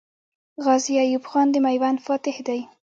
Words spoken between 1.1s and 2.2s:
خان د میوند